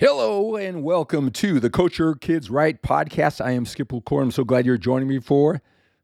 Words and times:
Hello 0.00 0.56
and 0.56 0.82
welcome 0.82 1.30
to 1.30 1.60
the 1.60 1.68
Coach 1.68 1.98
Your 1.98 2.14
Kids 2.14 2.48
Right 2.48 2.80
podcast. 2.80 3.44
I 3.44 3.50
am 3.50 3.66
Skip 3.66 3.92
La 3.92 4.00
Cour. 4.00 4.22
I'm 4.22 4.30
so 4.30 4.44
glad 4.44 4.64
you're 4.64 4.78
joining 4.78 5.08
me 5.08 5.18
for 5.18 5.60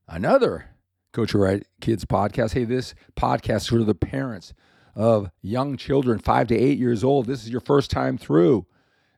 another 0.07 0.67
Coach 1.15 1.33
Your 1.33 1.45
Right 1.45 1.67
Kids 1.81 2.05
podcast. 2.05 2.53
Hey, 2.53 2.65
this 2.65 2.95
podcast 3.17 3.57
is 3.57 3.67
for 3.69 3.83
the 3.85 3.95
parents 3.95 4.53
of 4.95 5.31
young 5.41 5.79
children, 5.79 6.19
five 6.19 6.47
to 6.49 6.55
eight 6.55 6.77
years 6.77 7.03
old. 7.03 7.25
This 7.25 7.43
is 7.43 7.49
your 7.49 7.63
first 7.63 7.91
time 7.91 8.19
through 8.19 8.67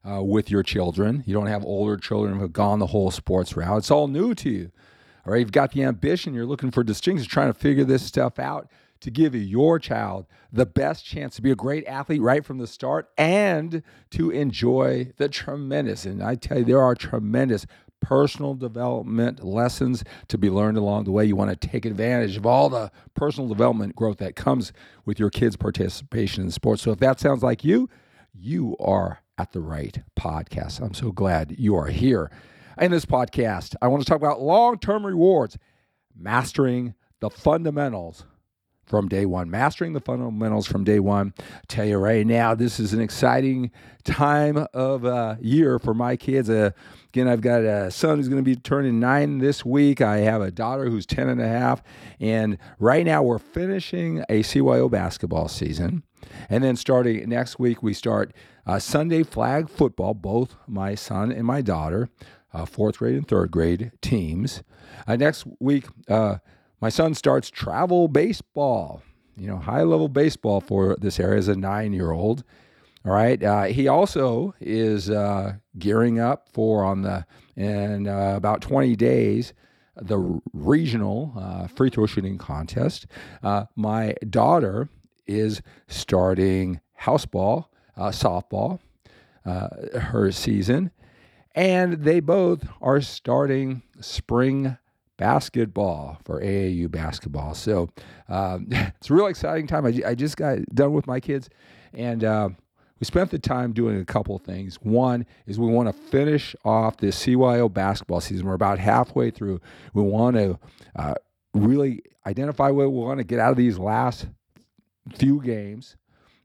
uh, 0.09 0.23
with 0.23 0.49
your 0.49 0.63
children. 0.63 1.25
You 1.27 1.35
don't 1.35 1.47
have 1.47 1.65
older 1.65 1.97
children 1.97 2.37
who 2.37 2.43
have 2.43 2.53
gone 2.53 2.79
the 2.79 2.87
whole 2.87 3.11
sports 3.11 3.57
route. 3.57 3.79
It's 3.79 3.91
all 3.91 4.07
new 4.07 4.33
to 4.37 4.49
you. 4.49 4.71
All 5.27 5.33
right, 5.33 5.41
you've 5.41 5.51
got 5.51 5.73
the 5.73 5.83
ambition. 5.83 6.35
You're 6.35 6.47
looking 6.47 6.71
for 6.71 6.85
distinctions, 6.85 7.27
trying 7.27 7.53
to 7.53 7.59
figure 7.59 7.83
this 7.83 8.05
stuff 8.05 8.39
out 8.39 8.71
to 9.01 9.11
give 9.11 9.35
your 9.35 9.79
child 9.79 10.27
the 10.53 10.67
best 10.67 11.05
chance 11.05 11.37
to 11.37 11.43
be 11.43 11.51
a 11.51 11.57
great 11.57 11.87
athlete 11.87 12.23
right 12.23 12.45
from 12.45 12.59
the 12.59 12.67
start 12.67 13.09
and 13.17 13.83
to 14.11 14.31
enjoy 14.31 15.13
the 15.17 15.29
tremendous, 15.29 16.05
and 16.05 16.23
I 16.23 16.35
tell 16.35 16.59
you, 16.59 16.65
there 16.65 16.83
are 16.83 16.95
tremendous 16.95 17.67
personal 18.01 18.55
development 18.55 19.45
lessons 19.45 20.05
to 20.29 20.39
be 20.39 20.51
learned 20.51 20.79
along 20.79 21.05
the 21.05 21.11
way. 21.11 21.25
You 21.25 21.37
want 21.37 21.51
to 21.51 21.69
take 21.69 21.85
advantage 21.85 22.37
of 22.37 22.47
all 22.47 22.69
the 22.69 22.91
personal 23.15 23.49
development 23.49 23.97
growth 23.97 24.19
that 24.19 24.37
comes 24.37 24.73
with 25.05 25.19
your 25.19 25.31
kids' 25.31 25.57
participation 25.57 26.45
in 26.45 26.51
sports. 26.51 26.83
So 26.83 26.93
if 26.93 26.99
that 27.01 27.21
sounds 27.21 27.43
like 27.43 27.65
you, 27.65 27.89
you 28.33 28.77
are 28.79 29.21
at 29.37 29.53
the 29.53 29.61
right 29.61 30.01
podcast. 30.19 30.81
I'm 30.81 30.95
so 30.95 31.13
glad 31.13 31.57
you 31.59 31.77
are 31.77 31.89
here. 31.89 32.31
In 32.81 32.93
this 32.93 33.07
podcast, 33.07 33.75
I 33.83 33.89
want 33.89 34.03
to 34.03 34.09
talk 34.09 34.19
about 34.19 34.41
long 34.41 34.79
term 34.79 35.05
rewards, 35.05 35.59
mastering 36.17 36.95
the 37.21 37.31
fundamentals 37.31 38.25
from 38.89 39.09
day 39.09 39.27
one, 39.27 39.51
mastering 39.51 39.93
the 39.93 40.01
fundamentals 40.01 40.67
from 40.67 40.85
day 40.85 40.99
one. 40.99 41.35
Tell 41.69 41.85
you 41.85 41.99
right 41.99 42.27
now, 42.27 42.55
this 42.55 42.81
is 42.81 42.93
an 42.93 43.01
exciting 43.01 43.71
time 44.05 44.67
of 44.73 45.05
uh, 45.05 45.37
year 45.41 45.79
for 45.79 45.95
my 45.95 46.17
kids. 46.17 46.49
Uh, 46.49 46.71
again, 47.09 47.29
I've 47.29 47.41
got 47.41 47.63
a 47.63 47.91
son 47.91 48.17
who's 48.17 48.29
going 48.29 48.43
to 48.43 48.49
be 48.49 48.57
turning 48.57 48.99
nine 48.99 49.39
this 49.39 49.65
week. 49.65 50.01
I 50.01 50.19
have 50.19 50.41
a 50.41 50.51
daughter 50.51 50.89
who's 50.89 51.07
10 51.07 51.29
and 51.29 51.41
a 51.41 51.49
half. 51.49 51.83
And 52.19 52.59
right 52.79 53.05
now, 53.05 53.23
we're 53.23 53.39
finishing 53.39 54.25
a 54.29 54.43
CYO 54.43 54.91
basketball 54.91 55.49
season. 55.49 56.03
And 56.49 56.65
then 56.65 56.77
starting 56.77 57.29
next 57.29 57.59
week, 57.59 57.83
we 57.83 57.95
start 57.95 58.33
uh, 58.67 58.79
Sunday 58.79 59.23
flag 59.23 59.69
football, 59.69 60.15
both 60.15 60.57
my 60.67 60.95
son 60.95 61.31
and 61.31 61.45
my 61.45 61.61
daughter, 61.61 62.09
uh, 62.53 62.65
fourth 62.65 62.99
grade 62.99 63.15
and 63.15 63.29
third 63.29 63.51
grade 63.51 63.93
teams. 64.01 64.63
Uh, 65.07 65.17
next 65.17 65.47
week, 65.61 65.87
uh, 66.09 66.37
my 66.81 66.89
son 66.89 67.15
starts 67.15 67.51
travel 67.51 68.09
baseball, 68.09 69.03
you 69.37 69.47
know, 69.47 69.59
high 69.59 69.83
level 69.83 70.09
baseball 70.09 70.61
for 70.61 70.97
this 71.01 71.19
area 71.19 71.39
as 71.39 71.49
a 71.49 71.57
nine 71.57 71.93
year 71.93 72.13
old. 72.13 72.45
All 73.05 73.13
right. 73.13 73.43
Uh, 73.43 73.65
he 73.65 73.89
also 73.89 74.55
is 74.61 75.09
uh, 75.09 75.55
gearing 75.79 76.19
up 76.19 76.49
for 76.53 76.85
on 76.85 77.03
the 77.03 77.25
in 77.57 78.07
uh, 78.07 78.35
about 78.37 78.61
20 78.61 78.95
days 78.97 79.53
the 80.01 80.41
regional 80.53 81.33
uh, 81.37 81.67
free 81.67 81.91
throw 81.91 82.07
shooting 82.07 82.39
contest. 82.39 83.07
Uh, 83.43 83.65
my 83.75 84.15
daughter 84.31 84.89
is 85.27 85.61
starting 85.89 86.81
house 86.95 87.27
ball, 87.27 87.71
uh, 87.97 88.11
softball, 88.11 88.79
her 89.45 90.31
season, 90.31 90.91
and 91.55 92.05
they 92.05 92.21
both 92.21 92.69
are 92.81 93.01
starting 93.01 93.83
spring 94.01 94.77
basketball 95.19 96.19
for 96.25 96.41
AAU 96.41 96.91
basketball. 96.91 97.55
So 97.55 97.91
um, 98.29 98.69
it's 98.71 99.11
a 99.11 99.15
real 99.15 99.27
exciting 99.27 99.67
time. 99.67 99.85
I, 99.85 100.01
I, 100.07 100.15
just 100.15 100.39
got 100.39 100.61
done 100.73 100.95
with 100.95 101.07
my 101.07 101.21
kids, 101.21 101.51
and 101.93 102.25
uh, 102.25 102.49
we 102.99 103.05
spent 103.05 103.31
the 103.31 103.39
time 103.39 103.73
doing 103.73 104.01
a 104.01 104.05
couple 104.05 104.39
things. 104.39 104.77
One 104.77 105.27
is 105.47 105.59
we 105.59 105.67
want 105.67 105.89
to 105.89 105.93
finish 105.93 106.57
off 106.65 106.97
this 106.97 107.23
CYO 107.27 107.73
basketball 107.73 108.23
season. 108.23 108.47
We're 108.47 108.55
about 108.55 108.79
halfway 108.79 109.31
through. 109.31 109.61
We 109.93 110.03
want 110.03 110.37
to 110.37 110.59
uh, 110.97 111.15
really 111.53 112.03
identify 112.25 112.71
what 112.71 112.91
we 112.91 112.99
want 112.99 113.19
to 113.19 113.25
get 113.25 113.41
out 113.41 113.51
of 113.51 113.57
these 113.57 113.79
last 113.79 114.27
few 115.15 115.43
games. 115.43 115.97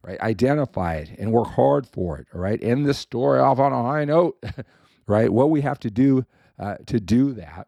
Right, 0.05 0.19
identify 0.19 0.95
it 0.95 1.11
and 1.17 1.31
work 1.31 1.47
hard 1.47 1.87
for 1.87 2.17
it. 2.17 2.27
All 2.35 2.41
right, 2.41 2.61
end 2.61 2.85
this 2.85 2.97
story 2.97 3.39
off 3.39 3.57
on 3.57 3.71
a 3.71 3.83
high 3.83 4.03
note. 4.03 4.43
right, 5.07 5.31
what 5.31 5.49
we 5.49 5.61
have 5.61 5.79
to 5.79 5.89
do 5.89 6.25
uh, 6.59 6.75
to 6.87 6.99
do 6.99 7.31
that 7.35 7.67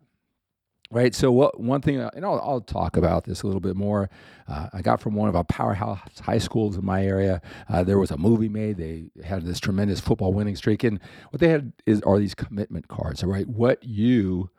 right? 0.91 1.13
So 1.15 1.31
what 1.31 1.59
one 1.59 1.81
thing 1.81 1.99
uh, 1.99 2.09
and 2.15 2.25
I'll, 2.25 2.39
I'll 2.43 2.61
talk 2.61 2.97
about 2.97 3.23
this 3.25 3.41
a 3.41 3.47
little 3.47 3.61
bit 3.61 3.75
more. 3.75 4.09
Uh, 4.47 4.69
i 4.73 4.81
got 4.81 5.01
from 5.01 5.15
one 5.15 5.27
of 5.27 5.35
our 5.35 5.43
powerhouse 5.43 5.99
high 6.19 6.37
schools 6.37 6.77
in 6.77 6.85
my 6.85 7.03
area. 7.03 7.41
Uh, 7.67 7.83
there 7.83 7.97
was 7.97 8.11
a 8.11 8.17
movie 8.17 8.49
made. 8.49 8.77
They 8.77 9.05
had 9.23 9.43
this 9.43 9.59
tremendous 9.59 9.99
football 9.99 10.33
winning 10.33 10.55
streak. 10.55 10.83
And 10.83 10.99
what 11.31 11.39
they 11.39 11.49
had 11.49 11.73
is 11.85 12.01
are 12.01 12.19
these 12.19 12.35
commitment 12.35 12.87
cards 12.87 13.23
all 13.23 13.29
right? 13.29 13.47
What 13.47 13.83
you 13.83 14.49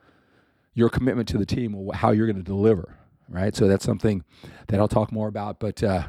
your 0.75 0.89
commitment 0.89 1.29
to 1.29 1.39
the 1.39 1.47
team 1.47 1.91
how 1.95 2.11
you're 2.11 2.27
going 2.27 2.37
to 2.37 2.43
deliver 2.43 2.97
right? 3.29 3.57
So 3.57 3.67
that's 3.67 3.85
something 3.85 4.23
that 4.69 4.79
i'll 4.79 4.89
talk 4.89 5.11
more 5.13 5.29
about. 5.29 5.59
But 5.59 5.83
uh, 5.83 6.09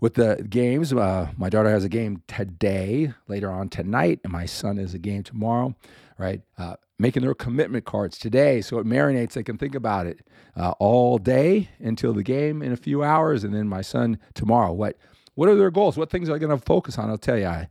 with 0.00 0.14
the 0.14 0.46
games 0.48 0.92
uh, 0.92 1.30
my 1.36 1.48
daughter 1.48 1.70
has 1.70 1.84
a 1.84 1.88
game 1.88 2.22
today 2.28 3.12
later 3.26 3.50
on 3.50 3.68
tonight 3.68 4.20
and 4.24 4.32
my 4.32 4.46
son 4.46 4.76
has 4.76 4.94
a 4.94 4.98
game 4.98 5.22
tomorrow 5.22 5.74
right 6.18 6.42
uh, 6.58 6.74
making 6.98 7.22
their 7.22 7.34
commitment 7.34 7.84
cards 7.84 8.18
today 8.18 8.60
so 8.60 8.78
it 8.78 8.86
marinates. 8.86 9.32
They 9.32 9.42
can 9.42 9.56
think 9.56 9.74
about 9.74 10.06
it 10.06 10.20
uh, 10.56 10.72
all 10.78 11.18
day 11.18 11.70
until 11.78 12.12
the 12.12 12.22
game 12.22 12.62
in 12.62 12.72
a 12.72 12.76
few 12.76 13.02
hours, 13.02 13.44
and 13.44 13.54
then 13.54 13.68
my 13.68 13.82
son 13.82 14.18
tomorrow. 14.34 14.72
What 14.72 14.96
what 15.34 15.48
are 15.48 15.54
their 15.54 15.70
goals? 15.70 15.96
What 15.96 16.10
things 16.10 16.28
are 16.28 16.32
they 16.32 16.44
going 16.44 16.58
to 16.58 16.64
focus 16.64 16.98
on? 16.98 17.10
I'll 17.10 17.16
tell 17.16 17.38
you, 17.38 17.46
I, 17.46 17.68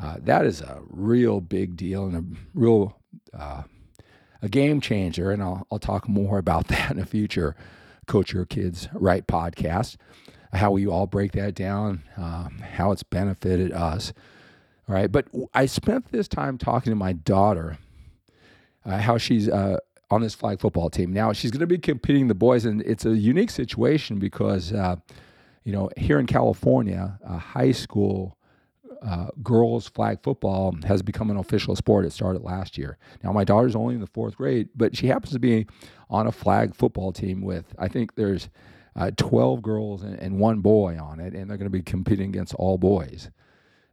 uh, 0.00 0.16
that 0.20 0.46
is 0.46 0.62
a 0.62 0.80
real 0.88 1.42
big 1.42 1.76
deal 1.76 2.06
and 2.06 2.16
a 2.16 2.24
real 2.54 2.96
uh, 3.38 3.64
a 4.40 4.48
game 4.48 4.80
changer. 4.80 5.30
And 5.30 5.42
I'll 5.42 5.66
I'll 5.70 5.78
talk 5.78 6.08
more 6.08 6.38
about 6.38 6.68
that 6.68 6.90
in 6.90 6.98
a 6.98 7.06
future 7.06 7.54
Coach 8.06 8.32
Your 8.32 8.46
Kids 8.46 8.88
Right 8.94 9.26
podcast. 9.26 9.96
How 10.54 10.70
we 10.70 10.86
all 10.86 11.06
break 11.06 11.32
that 11.32 11.54
down, 11.54 12.02
um, 12.18 12.58
how 12.58 12.92
it's 12.92 13.02
benefited 13.02 13.72
us. 13.72 14.12
All 14.86 14.94
right, 14.94 15.10
but 15.10 15.26
I 15.54 15.64
spent 15.64 16.12
this 16.12 16.28
time 16.28 16.58
talking 16.58 16.90
to 16.90 16.96
my 16.96 17.14
daughter 17.14 17.78
uh, 18.84 18.98
how 18.98 19.18
she's 19.18 19.48
uh, 19.48 19.78
on 20.10 20.20
this 20.20 20.34
flag 20.34 20.60
football 20.60 20.90
team. 20.90 21.12
Now 21.12 21.32
she's 21.32 21.50
going 21.50 21.60
to 21.60 21.66
be 21.66 21.78
competing 21.78 22.28
the 22.28 22.34
boys, 22.34 22.64
and 22.64 22.82
it's 22.82 23.04
a 23.04 23.16
unique 23.16 23.50
situation 23.50 24.18
because 24.18 24.72
uh, 24.72 24.96
you 25.64 25.72
know 25.72 25.90
here 25.96 26.18
in 26.18 26.26
California, 26.26 27.18
high 27.26 27.72
school. 27.72 28.36
Uh, 29.04 29.26
girls 29.42 29.88
flag 29.88 30.22
football 30.22 30.76
has 30.86 31.02
become 31.02 31.28
an 31.28 31.36
official 31.36 31.74
sport. 31.74 32.04
It 32.04 32.12
started 32.12 32.42
last 32.42 32.78
year. 32.78 32.98
Now 33.24 33.32
my 33.32 33.42
daughter's 33.42 33.74
only 33.74 33.96
in 33.96 34.00
the 34.00 34.06
fourth 34.06 34.36
grade, 34.36 34.68
but 34.76 34.96
she 34.96 35.08
happens 35.08 35.32
to 35.32 35.40
be 35.40 35.66
on 36.08 36.28
a 36.28 36.30
flag 36.30 36.72
football 36.72 37.10
team 37.10 37.42
with 37.42 37.74
I 37.80 37.88
think 37.88 38.14
there's 38.14 38.48
uh, 38.96 39.10
12 39.16 39.62
girls 39.62 40.02
and, 40.02 40.18
and, 40.18 40.38
one 40.38 40.60
boy 40.60 40.98
on 40.98 41.20
it, 41.20 41.34
and 41.34 41.48
they're 41.48 41.56
going 41.56 41.70
to 41.70 41.70
be 41.70 41.82
competing 41.82 42.28
against 42.28 42.54
all 42.54 42.76
boys. 42.76 43.30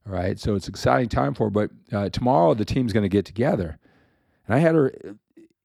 All 0.05 0.13
right, 0.13 0.39
so 0.39 0.55
it's 0.55 0.67
exciting 0.67 1.09
time 1.09 1.33
for. 1.33 1.45
Her, 1.45 1.49
but 1.49 1.71
uh, 1.91 2.09
tomorrow 2.09 2.53
the 2.53 2.65
team's 2.65 2.93
going 2.93 3.03
to 3.03 3.09
get 3.09 3.25
together, 3.25 3.77
and 4.49 4.57
I 4.57 4.59
had 4.59 4.73
her 4.73 4.91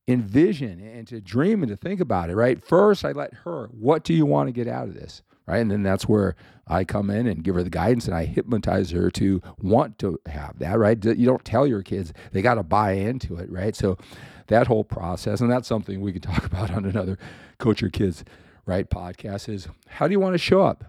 envision 0.07 0.79
and 0.79 1.09
to 1.09 1.21
dream 1.21 1.63
and 1.63 1.71
to 1.71 1.77
think 1.77 2.01
about 2.01 2.29
it, 2.29 2.37
right? 2.37 2.63
First, 2.63 3.03
I 3.03 3.13
let 3.13 3.33
her, 3.45 3.69
what 3.73 4.05
do 4.05 4.13
you 4.13 4.27
want 4.27 4.49
to 4.49 4.53
get 4.53 4.69
out 4.69 4.89
of 4.89 4.95
this? 4.95 5.23
Right. 5.47 5.59
And 5.59 5.71
then 5.71 5.83
that's 5.83 6.09
where 6.09 6.37
I 6.67 6.85
come 6.85 7.11
in 7.11 7.27
and 7.27 7.45
give 7.45 7.55
her 7.55 7.63
the 7.63 7.71
guidance 7.71 8.07
and 8.07 8.15
I 8.15 8.25
hypnotize 8.25 8.91
her 8.93 9.11
to 9.11 9.43
want 9.59 9.99
to 9.99 10.19
have 10.27 10.59
that, 10.59 10.79
right? 10.79 11.03
You 11.05 11.27
don't 11.27 11.45
tell 11.45 11.67
your 11.67 11.83
kids, 11.83 12.15
they 12.33 12.41
got 12.41 12.55
to 12.55 12.63
buy 12.63 12.93
into 12.93 13.37
it, 13.37 13.51
right? 13.51 13.77
So 13.77 13.99
that 14.47 14.67
whole 14.67 14.85
process, 14.85 15.43
and 15.43 15.51
that's 15.51 15.69
something 15.69 16.01
we 16.01 16.13
can 16.13 16.23
talk 16.33 16.47
about 16.47 16.71
on 16.71 16.87
another 16.87 17.19
Coach 17.59 17.83
Your 17.83 17.91
Kids 17.91 18.25
Right 18.67 18.89
podcast 18.89 19.51
is 19.51 19.69
how 19.87 20.09
do 20.09 20.13
you 20.13 20.21
want 20.21 20.33
to 20.33 20.39
show 20.39 20.63
up? 20.63 20.85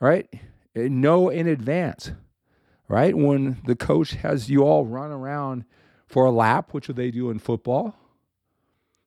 Right? 0.00 0.26
Eh, 0.74 0.88
know 0.90 1.28
in 1.28 1.46
advance, 1.46 2.12
right? 2.88 3.14
When 3.14 3.60
the 3.66 3.76
coach 3.76 4.12
has 4.12 4.48
you 4.48 4.62
all 4.62 4.86
run 4.86 5.10
around 5.10 5.66
for 6.14 6.26
a 6.26 6.30
lap, 6.30 6.72
which 6.72 6.86
they 6.86 7.10
do 7.10 7.28
in 7.30 7.40
football. 7.40 7.92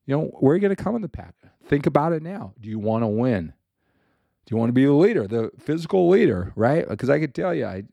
You 0.06 0.18
know, 0.18 0.24
where 0.42 0.52
are 0.52 0.56
you 0.58 0.62
going 0.62 0.76
to 0.76 0.84
come 0.84 0.94
in 0.98 1.02
the 1.02 1.08
pack? 1.08 1.36
Think 1.66 1.86
about 1.86 2.12
it 2.12 2.22
now. 2.22 2.54
Do 2.60 2.68
you 2.68 2.80
want 2.80 3.04
to 3.04 3.08
win? 3.08 3.54
Do 4.46 4.54
you 4.54 4.58
want 4.58 4.68
to 4.68 4.74
be 4.74 4.84
the 4.84 4.92
leader, 4.92 5.26
the 5.26 5.52
physical 5.58 6.10
leader, 6.10 6.52
right? 6.58 6.86
Because 6.86 7.10
I 7.10 7.20
could 7.20 7.34
tell 7.34 7.54
you, 7.54 7.66
I, 7.66 7.84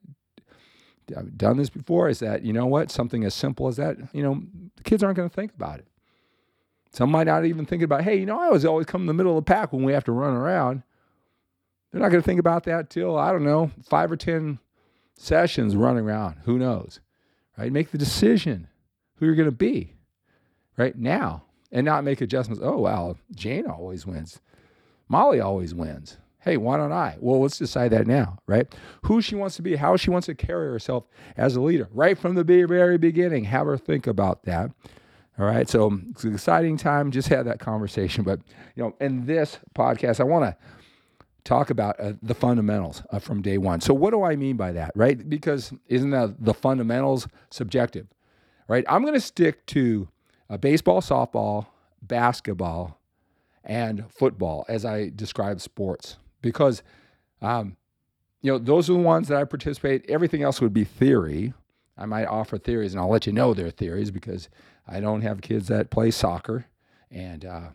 I've 1.16 1.38
done 1.38 1.58
this 1.58 1.70
before. 1.70 2.08
Is 2.08 2.18
that 2.18 2.44
you 2.44 2.52
know 2.52 2.66
what? 2.66 2.90
Something 2.90 3.22
as 3.22 3.34
simple 3.34 3.68
as 3.68 3.76
that. 3.76 3.98
You 4.12 4.24
know, 4.24 4.42
the 4.74 4.82
kids 4.82 5.04
aren't 5.04 5.16
going 5.16 5.30
to 5.30 5.34
think 5.34 5.54
about 5.54 5.78
it. 5.78 5.86
Some 6.90 7.12
might 7.12 7.28
not 7.28 7.44
even 7.44 7.66
think 7.66 7.84
about, 7.84 8.02
hey, 8.02 8.16
you 8.16 8.26
know, 8.26 8.40
I 8.40 8.48
was 8.48 8.64
always 8.64 8.86
come 8.86 9.02
in 9.02 9.06
the 9.06 9.14
middle 9.14 9.38
of 9.38 9.44
the 9.44 9.48
pack 9.48 9.72
when 9.72 9.84
we 9.84 9.92
have 9.92 10.04
to 10.04 10.12
run 10.12 10.34
around. 10.34 10.82
They're 11.92 12.00
not 12.00 12.10
going 12.10 12.22
to 12.22 12.26
think 12.26 12.40
about 12.40 12.64
that 12.64 12.90
till 12.90 13.16
I 13.16 13.30
don't 13.30 13.44
know 13.44 13.70
five 13.88 14.10
or 14.10 14.16
ten 14.16 14.58
sessions 15.16 15.76
running 15.76 16.04
around. 16.04 16.38
Who 16.46 16.58
knows, 16.58 16.98
right? 17.56 17.70
Make 17.70 17.92
the 17.92 17.98
decision 17.98 18.66
who 19.16 19.26
you're 19.26 19.34
going 19.34 19.48
to 19.48 19.52
be 19.52 19.94
right 20.76 20.96
now 20.96 21.44
and 21.72 21.84
not 21.84 22.04
make 22.04 22.20
adjustments. 22.20 22.62
Oh, 22.64 22.78
wow, 22.78 23.16
Jane 23.34 23.66
always 23.66 24.06
wins. 24.06 24.40
Molly 25.08 25.40
always 25.40 25.74
wins. 25.74 26.18
Hey, 26.40 26.58
why 26.58 26.76
don't 26.76 26.92
I? 26.92 27.16
Well, 27.20 27.40
let's 27.40 27.58
decide 27.58 27.90
that 27.92 28.06
now, 28.06 28.38
right? 28.46 28.72
Who 29.04 29.22
she 29.22 29.34
wants 29.34 29.56
to 29.56 29.62
be, 29.62 29.76
how 29.76 29.96
she 29.96 30.10
wants 30.10 30.26
to 30.26 30.34
carry 30.34 30.68
herself 30.68 31.06
as 31.38 31.56
a 31.56 31.60
leader, 31.60 31.88
right 31.92 32.18
from 32.18 32.34
the 32.34 32.44
very 32.44 32.98
beginning. 32.98 33.44
Have 33.44 33.66
her 33.66 33.78
think 33.78 34.06
about 34.06 34.42
that. 34.42 34.70
All 35.38 35.46
right. 35.46 35.68
So 35.68 35.98
it's 36.10 36.22
an 36.24 36.34
exciting 36.34 36.76
time. 36.76 37.10
Just 37.10 37.28
had 37.28 37.46
that 37.46 37.58
conversation. 37.58 38.24
But, 38.24 38.40
you 38.76 38.82
know, 38.82 38.94
in 39.00 39.26
this 39.26 39.58
podcast, 39.74 40.20
I 40.20 40.24
want 40.24 40.44
to 40.44 40.56
talk 41.44 41.70
about 41.70 41.98
uh, 41.98 42.12
the 42.22 42.34
fundamentals 42.34 43.02
uh, 43.10 43.18
from 43.18 43.42
day 43.42 43.58
one. 43.58 43.80
So, 43.80 43.94
what 43.94 44.10
do 44.10 44.22
I 44.22 44.36
mean 44.36 44.56
by 44.56 44.72
that, 44.72 44.92
right? 44.94 45.28
Because 45.28 45.72
isn't 45.88 46.10
that 46.10 46.44
the 46.44 46.54
fundamentals 46.54 47.26
subjective, 47.50 48.06
right? 48.68 48.84
I'm 48.88 49.02
going 49.02 49.14
to 49.14 49.20
stick 49.20 49.64
to 49.66 50.08
uh, 50.50 50.56
baseball, 50.56 51.00
softball, 51.00 51.66
basketball, 52.02 53.00
and 53.62 54.04
football 54.10 54.64
as 54.68 54.84
I 54.84 55.10
describe 55.14 55.60
sports 55.60 56.18
because, 56.42 56.82
um, 57.40 57.76
you 58.42 58.52
know, 58.52 58.58
those 58.58 58.90
are 58.90 58.94
the 58.94 58.98
ones 58.98 59.28
that 59.28 59.38
I 59.38 59.44
participate. 59.44 60.04
Everything 60.08 60.42
else 60.42 60.60
would 60.60 60.74
be 60.74 60.84
theory. 60.84 61.54
I 61.96 62.06
might 62.06 62.26
offer 62.26 62.58
theories, 62.58 62.92
and 62.92 63.00
I'll 63.00 63.08
let 63.08 63.26
you 63.26 63.32
know 63.32 63.54
they're 63.54 63.70
theories 63.70 64.10
because 64.10 64.48
I 64.86 65.00
don't 65.00 65.22
have 65.22 65.40
kids 65.40 65.68
that 65.68 65.90
play 65.90 66.10
soccer, 66.10 66.66
and 67.10 67.44
uh, 67.44 67.68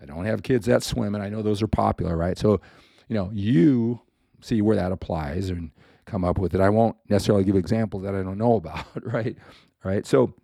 I 0.00 0.06
don't 0.06 0.24
have 0.24 0.42
kids 0.42 0.66
that 0.66 0.82
swim, 0.82 1.14
and 1.14 1.22
I 1.22 1.28
know 1.28 1.42
those 1.42 1.60
are 1.60 1.66
popular, 1.66 2.16
right? 2.16 2.38
So, 2.38 2.60
you 3.08 3.14
know, 3.14 3.30
you 3.32 4.00
see 4.40 4.62
where 4.62 4.76
that 4.76 4.92
applies 4.92 5.50
and 5.50 5.70
come 6.06 6.24
up 6.24 6.38
with 6.38 6.54
it. 6.54 6.60
I 6.60 6.68
won't 6.70 6.96
necessarily 7.08 7.44
give 7.44 7.56
examples 7.56 8.02
that 8.04 8.14
I 8.14 8.22
don't 8.22 8.38
know 8.38 8.54
about, 8.56 8.86
right? 9.02 9.36
Right. 9.84 10.06
So, 10.06 10.34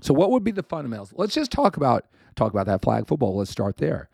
so 0.00 0.14
what 0.14 0.30
would 0.30 0.42
be 0.42 0.50
the 0.50 0.62
fundamentals? 0.62 1.12
Let's 1.14 1.34
just 1.34 1.52
talk 1.52 1.76
about 1.76 2.06
talk 2.34 2.52
about 2.52 2.66
that 2.66 2.82
flag 2.82 3.06
football. 3.06 3.36
Let's 3.36 3.50
start 3.50 3.76
there. 3.76 4.08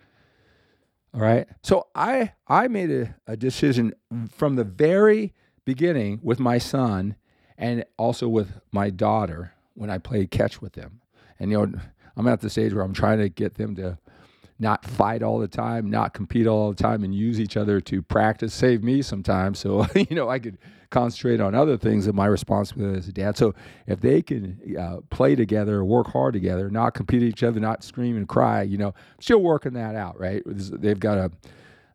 All 1.14 1.20
right. 1.20 1.48
So 1.62 1.86
I 1.94 2.32
I 2.48 2.68
made 2.68 2.90
a, 2.90 3.14
a 3.26 3.36
decision 3.36 3.94
from 4.30 4.56
the 4.56 4.64
very 4.64 5.32
beginning 5.64 6.20
with 6.22 6.40
my 6.40 6.58
son 6.58 7.16
and 7.56 7.84
also 7.96 8.28
with 8.28 8.60
my 8.72 8.90
daughter 8.90 9.52
when 9.74 9.90
I 9.90 9.98
played 9.98 10.30
catch 10.30 10.60
with 10.60 10.72
them. 10.72 11.00
And 11.38 11.50
you 11.50 11.58
know, 11.58 11.80
I'm 12.16 12.26
at 12.26 12.40
the 12.40 12.50
stage 12.50 12.74
where 12.74 12.84
I'm 12.84 12.92
trying 12.92 13.18
to 13.18 13.28
get 13.28 13.54
them 13.54 13.76
to 13.76 13.98
not 14.60 14.84
fight 14.84 15.22
all 15.22 15.38
the 15.38 15.48
time, 15.48 15.90
not 15.90 16.12
compete 16.12 16.46
all 16.46 16.70
the 16.70 16.80
time, 16.80 17.02
and 17.02 17.14
use 17.14 17.40
each 17.40 17.56
other 17.56 17.80
to 17.80 18.02
practice, 18.02 18.52
save 18.52 18.82
me 18.82 19.00
sometimes. 19.00 19.58
So, 19.58 19.86
you 19.94 20.14
know, 20.14 20.28
I 20.28 20.38
could 20.38 20.58
concentrate 20.90 21.40
on 21.40 21.54
other 21.54 21.78
things 21.78 22.06
of 22.06 22.14
my 22.14 22.26
responsibility 22.26 22.98
as 22.98 23.08
a 23.08 23.12
dad. 23.12 23.38
So, 23.38 23.54
if 23.86 24.00
they 24.00 24.20
can 24.20 24.76
uh, 24.78 24.98
play 25.08 25.34
together, 25.34 25.82
work 25.82 26.08
hard 26.08 26.34
together, 26.34 26.68
not 26.70 26.92
compete 26.94 27.22
each 27.22 27.42
other, 27.42 27.58
not 27.58 27.82
scream 27.82 28.16
and 28.16 28.28
cry, 28.28 28.62
you 28.62 28.76
know, 28.76 28.88
I'm 28.88 29.20
still 29.20 29.40
working 29.40 29.72
that 29.72 29.96
out, 29.96 30.20
right? 30.20 30.42
They've 30.46 31.00
got 31.00 31.18
a, 31.18 31.30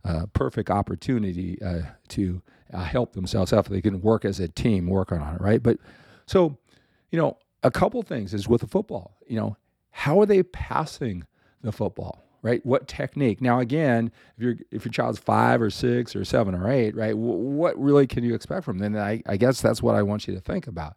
a 0.03 0.27
perfect 0.27 0.71
opportunity 0.71 1.61
uh, 1.61 1.83
to 2.09 2.41
uh, 2.73 2.83
help 2.83 3.13
themselves 3.13 3.53
out 3.53 3.65
if 3.65 3.71
they 3.71 3.81
can 3.81 4.01
work 4.01 4.25
as 4.25 4.39
a 4.39 4.47
team, 4.47 4.87
working 4.87 5.19
on 5.19 5.35
it, 5.35 5.41
right? 5.41 5.61
But 5.61 5.77
so, 6.25 6.57
you 7.11 7.19
know, 7.19 7.37
a 7.61 7.69
couple 7.69 8.01
things 8.01 8.33
is 8.33 8.47
with 8.47 8.61
the 8.61 8.67
football, 8.67 9.17
you 9.27 9.37
know, 9.37 9.55
how 9.91 10.19
are 10.19 10.25
they 10.25 10.43
passing 10.43 11.25
the 11.61 11.71
football? 11.71 12.24
Right? 12.45 12.63
What 12.63 12.87
technique? 12.87 13.41
Now, 13.41 13.59
again, 13.59 14.11
if 14.37 14.43
your 14.43 14.55
if 14.69 14.85
your 14.85 14.91
child's 14.91 15.17
five 15.17 15.63
or 15.63 15.71
six 15.71 16.15
or 16.15 16.23
seven 16.23 16.53
or 16.53 16.69
eight, 16.69 16.95
right? 16.95 17.09
W- 17.09 17.17
what 17.17 17.75
really 17.75 18.05
can 18.05 18.23
you 18.23 18.35
expect 18.35 18.65
from 18.65 18.77
them? 18.77 18.93
Then 18.93 19.01
I, 19.01 19.23
I 19.25 19.35
guess 19.35 19.61
that's 19.61 19.81
what 19.81 19.95
I 19.95 20.03
want 20.03 20.27
you 20.27 20.35
to 20.35 20.39
think 20.39 20.67
about, 20.67 20.95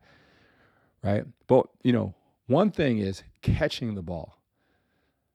right? 1.03 1.25
But 1.47 1.67
you 1.83 1.95
know, 1.95 2.15
one 2.49 2.71
thing 2.71 2.99
is 2.99 3.23
catching 3.41 3.95
the 3.95 4.03
ball, 4.03 4.37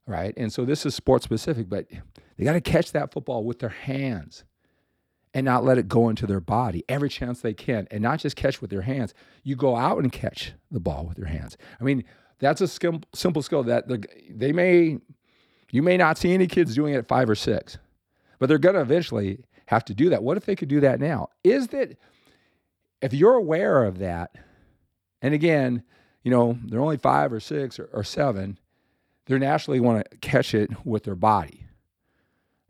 right? 0.06 0.36
And 0.38 0.54
so 0.54 0.65
this 0.65 0.86
is 0.86 0.94
sports 0.94 1.25
specific, 1.25 1.68
but 1.68 1.88
they 2.38 2.44
got 2.44 2.54
to 2.54 2.62
catch 2.62 2.92
that 2.92 3.12
football 3.12 3.44
with 3.44 3.57
their 3.57 3.69
hands 3.69 4.44
and 5.33 5.44
not 5.44 5.63
let 5.63 5.80
it 5.80 5.88
go 5.88 6.10
into 6.10 6.27
their 6.27 6.39
body 6.39 6.83
every 6.88 7.10
chance 7.10 7.42
they 7.42 7.56
can, 7.56 7.88
and 7.89 8.04
not 8.04 8.19
just 8.19 8.36
catch 8.36 8.62
with 8.62 8.69
their 8.69 8.83
hands. 8.83 9.15
You 9.42 9.56
go 9.56 9.75
out 9.75 9.98
and 9.98 10.12
catch 10.12 10.54
the 10.69 10.80
ball 10.80 11.07
with 11.07 11.18
your 11.18 11.25
hands. 11.25 11.57
I 11.81 11.83
mean, 11.83 12.04
that's 12.38 12.62
a 12.62 12.68
simple 12.68 13.42
skill 13.42 13.63
that 13.63 13.88
the, 13.88 14.06
they 14.30 14.51
may 14.51 15.00
you 15.74 15.81
may 15.81 15.98
not 15.98 16.20
see 16.20 16.31
any 16.36 16.46
kids 16.46 16.75
doing 16.75 16.94
it 16.94 16.98
at 16.98 17.08
five 17.08 17.28
or 17.28 17.34
six, 17.34 17.80
but 18.38 18.48
they're 18.48 18.60
going 18.60 18.75
to 18.75 18.81
eventually 18.81 19.44
have 19.66 19.84
to 19.86 19.96
do 19.96 20.08
that. 20.10 20.22
What 20.22 20.38
if 20.38 20.46
they 20.46 20.56
could 20.56 20.68
do 20.70 20.80
that 20.81 21.00
now? 21.00 21.30
Is 21.44 21.70
that 21.70 21.98
if 23.02 23.12
you're 23.12 23.34
aware 23.34 23.84
of 23.84 23.98
that, 23.98 24.36
and 25.24 25.34
again, 25.34 25.81
you 26.22 26.30
know, 26.30 26.60
they're 26.64 26.80
only 26.80 26.98
five 26.98 27.34
or 27.34 27.40
six 27.40 27.80
or, 27.80 27.90
or 27.92 28.04
seven, 28.04 28.60
they're 29.25 29.40
naturally 29.40 29.80
want 29.80 30.08
to 30.12 30.18
catch 30.18 30.54
it 30.54 30.70
with 30.86 31.06
their 31.06 31.16
body. 31.16 31.66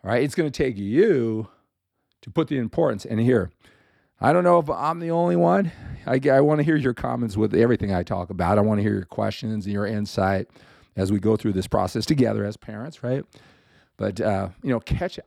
All 0.01 0.09
right. 0.09 0.23
It's 0.23 0.33
going 0.33 0.49
to 0.49 0.57
take 0.57 0.77
you 0.77 1.49
to 2.21 2.29
put 2.29 2.47
the 2.47 2.57
importance 2.57 3.03
in 3.03 3.17
here. 3.17 3.51
I 4.21 4.31
don't 4.31 4.45
know 4.45 4.59
if 4.59 4.69
I'm 4.69 5.01
the 5.01 5.11
only 5.11 5.35
one. 5.35 5.73
I, 6.05 6.21
I 6.31 6.39
want 6.39 6.59
to 6.59 6.63
hear 6.63 6.77
your 6.77 6.93
comments 6.93 7.35
with 7.35 7.53
everything 7.53 7.93
I 7.93 8.03
talk 8.03 8.29
about. 8.29 8.57
I 8.57 8.61
want 8.61 8.77
to 8.77 8.81
hear 8.81 8.93
your 8.93 9.05
questions 9.05 9.65
and 9.65 9.73
your 9.73 9.85
insight 9.85 10.47
as 10.95 11.11
we 11.11 11.19
go 11.19 11.35
through 11.35 11.53
this 11.53 11.67
process 11.67 12.05
together 12.05 12.45
as 12.45 12.57
parents, 12.57 13.03
right? 13.03 13.25
But 13.97 14.19
uh, 14.21 14.49
you 14.61 14.69
know, 14.69 14.79
catch. 14.79 15.19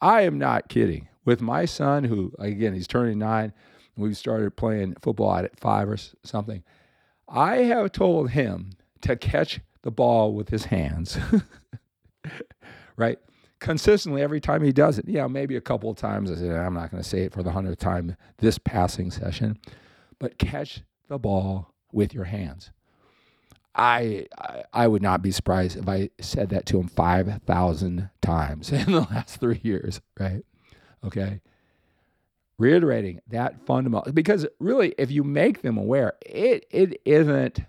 I 0.00 0.22
am 0.22 0.38
not 0.38 0.68
kidding. 0.68 1.08
With 1.24 1.40
my 1.40 1.64
son, 1.64 2.04
who 2.04 2.32
again 2.38 2.74
he's 2.74 2.88
turning 2.88 3.18
nine, 3.18 3.52
we 3.96 4.14
started 4.14 4.56
playing 4.56 4.96
football 5.00 5.34
at 5.36 5.58
five 5.60 5.88
or 5.88 5.96
something. 6.24 6.64
I 7.28 7.58
have 7.58 7.92
told 7.92 8.30
him 8.30 8.72
to 9.02 9.16
catch 9.16 9.60
the 9.82 9.90
ball 9.90 10.34
with 10.34 10.48
his 10.48 10.66
hands, 10.66 11.18
right? 12.96 13.18
Consistently 13.60 14.22
every 14.22 14.40
time 14.40 14.62
he 14.62 14.72
does 14.72 14.98
it. 14.98 15.08
Yeah, 15.08 15.26
maybe 15.28 15.56
a 15.56 15.60
couple 15.60 15.90
of 15.90 15.96
times. 15.96 16.30
I 16.30 16.34
said 16.34 16.50
I'm 16.50 16.74
not 16.74 16.90
going 16.90 17.02
to 17.02 17.08
say 17.08 17.22
it 17.22 17.32
for 17.32 17.42
the 17.42 17.52
hundredth 17.52 17.78
time 17.78 18.16
this 18.38 18.58
passing 18.58 19.10
session, 19.10 19.58
but 20.18 20.38
catch 20.38 20.82
the 21.08 21.18
ball 21.18 21.72
with 21.92 22.12
your 22.12 22.24
hands. 22.24 22.72
I, 23.74 24.26
I 24.72 24.86
would 24.86 25.02
not 25.02 25.22
be 25.22 25.30
surprised 25.30 25.78
if 25.78 25.88
I 25.88 26.10
said 26.20 26.50
that 26.50 26.66
to 26.66 26.78
him 26.78 26.88
5,000 26.88 28.10
times 28.20 28.72
in 28.72 28.92
the 28.92 29.00
last 29.00 29.40
three 29.40 29.60
years, 29.62 30.00
right? 30.18 30.44
Okay. 31.04 31.40
Reiterating 32.58 33.20
that 33.28 33.64
fundamental, 33.66 34.12
because 34.12 34.46
really, 34.60 34.94
if 34.98 35.10
you 35.10 35.24
make 35.24 35.62
them 35.62 35.78
aware, 35.78 36.12
it, 36.24 36.66
it 36.70 37.00
isn't 37.04 37.60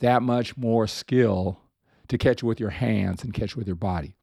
that 0.00 0.22
much 0.22 0.56
more 0.56 0.86
skill 0.86 1.60
to 2.08 2.18
catch 2.18 2.42
with 2.42 2.60
your 2.60 2.70
hands 2.70 3.24
and 3.24 3.34
catch 3.34 3.56
with 3.56 3.66
your 3.66 3.76
body. 3.76 4.14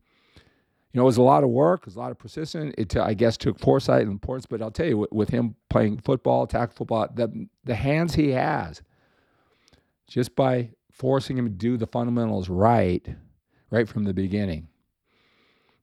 You 0.94 1.00
know, 1.00 1.04
it 1.04 1.08
was 1.08 1.18
a 1.18 1.24
lot 1.24 1.44
of 1.44 1.50
work, 1.50 1.82
it 1.82 1.88
was 1.88 1.96
a 1.98 2.00
lot 2.00 2.12
of 2.12 2.18
persistence. 2.18 2.74
It, 2.78 2.96
I 2.96 3.14
guess, 3.14 3.36
took 3.36 3.60
foresight 3.60 4.04
and 4.04 4.12
importance, 4.12 4.46
but 4.46 4.62
I'll 4.62 4.72
tell 4.72 4.86
you, 4.86 5.00
with, 5.00 5.12
with 5.12 5.30
him 5.30 5.56
playing 5.70 5.98
football, 5.98 6.48
tackle 6.48 6.76
football, 6.76 7.10
the, 7.14 7.48
the 7.66 7.76
hands 7.76 8.16
he 8.16 8.30
has, 8.30 8.82
just 10.08 10.36
by 10.38 10.70
forcing 10.96 11.38
him 11.38 11.46
to 11.46 11.52
do 11.52 11.78
the 11.78 11.86
fundamentals 11.86 12.50
right, 12.50 13.06
right 13.70 13.88
from 13.88 14.06
the 14.06 14.14
beginning. 14.14 14.68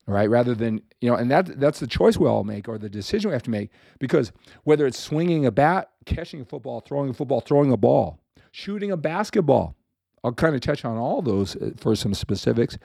Right, 0.04 0.28
rather 0.28 0.56
than 0.56 0.82
you 1.00 1.08
know, 1.08 1.14
and 1.14 1.30
that 1.30 1.60
that's 1.60 1.78
the 1.78 1.86
choice 1.86 2.16
we 2.16 2.26
all 2.26 2.42
make, 2.42 2.68
or 2.68 2.76
the 2.76 2.88
decision 2.88 3.30
we 3.30 3.34
have 3.34 3.44
to 3.44 3.50
make, 3.50 3.70
because 4.00 4.32
whether 4.64 4.84
it's 4.84 4.98
swinging 4.98 5.46
a 5.46 5.52
bat, 5.52 5.90
catching 6.06 6.40
a 6.40 6.44
football, 6.44 6.80
throwing 6.80 7.10
a 7.10 7.14
football, 7.14 7.40
throwing 7.40 7.70
a 7.70 7.76
ball, 7.76 8.18
shooting 8.50 8.90
a 8.90 8.96
basketball, 8.96 9.76
I'll 10.24 10.32
kind 10.32 10.56
of 10.56 10.60
touch 10.60 10.84
on 10.84 10.96
all 10.96 11.22
those 11.22 11.54
uh, 11.54 11.70
for 11.76 11.94
some 11.94 12.14
specifics. 12.14 12.78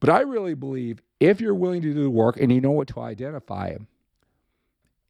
But 0.00 0.08
I 0.08 0.20
really 0.20 0.54
believe 0.54 1.02
if 1.20 1.42
you're 1.42 1.54
willing 1.54 1.82
to 1.82 1.92
do 1.92 2.02
the 2.04 2.10
work 2.10 2.38
and 2.40 2.50
you 2.50 2.62
know 2.62 2.70
what 2.70 2.88
to 2.88 3.00
identify, 3.00 3.76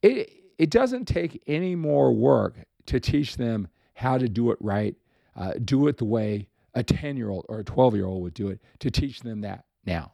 it 0.03 0.31
it 0.59 0.71
doesn't 0.71 1.07
take 1.07 1.41
any 1.47 1.77
more 1.77 2.13
work 2.13 2.57
to 2.87 2.99
teach 2.99 3.37
them 3.37 3.69
how 3.95 4.19
to 4.19 4.29
do 4.29 4.51
it 4.51 4.59
right 4.61 4.97
uh, 5.37 5.55
do 5.65 5.87
it 5.89 5.97
the 5.99 6.05
way 6.05 6.49
a 6.75 6.83
10 6.83 7.17
year 7.17 7.31
old 7.31 7.45
or 7.49 7.61
a 7.61 7.65
12 7.65 7.95
year 7.95 8.07
old 8.07 8.23
would 8.23 8.35
do 8.35 8.49
it 8.49 8.61
to 8.81 8.91
teach 8.91 9.21
them 9.21 9.41
that 9.43 9.65
now. 9.85 10.13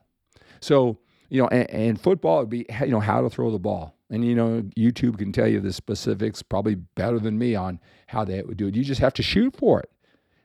So, 0.60 0.98
you 1.28 1.40
know, 1.40 1.48
and, 1.48 1.70
and 1.70 2.00
football 2.00 2.40
would 2.40 2.50
be, 2.50 2.66
you 2.80 2.88
know, 2.88 3.00
how 3.00 3.20
to 3.20 3.30
throw 3.30 3.50
the 3.50 3.58
ball. 3.58 3.94
And, 4.10 4.24
you 4.24 4.34
know, 4.34 4.62
YouTube 4.76 5.18
can 5.18 5.32
tell 5.32 5.46
you 5.46 5.60
the 5.60 5.72
specifics 5.72 6.42
probably 6.42 6.76
better 6.76 7.18
than 7.18 7.38
me 7.38 7.54
on 7.54 7.78
how 8.06 8.24
they 8.24 8.42
would 8.42 8.56
do 8.56 8.66
it. 8.66 8.74
You 8.74 8.82
just 8.82 9.00
have 9.00 9.12
to 9.14 9.22
shoot 9.22 9.54
for 9.54 9.80
it 9.80 9.90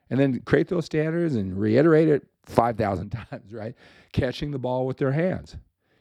and 0.10 0.20
then 0.20 0.42
create 0.42 0.68
those 0.68 0.86
standards 0.86 1.36
and 1.36 1.58
reiterate 1.58 2.10
it 2.10 2.28
5,000 2.46 3.10
times, 3.32 3.54
right? 3.54 3.74
Catching 4.12 4.52
the 4.52 4.60
ball 4.60 4.86
with 4.86 4.98
their 4.98 5.14
hands, 5.14 5.56